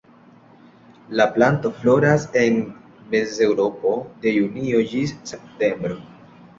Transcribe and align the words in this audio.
La 1.19 1.27
planto 1.35 1.71
floras 1.83 2.25
en 2.45 2.59
Mezeŭropo 3.13 3.95
de 4.27 4.37
junio 4.41 4.85
ĝis 4.93 5.19
septembro. 5.35 6.05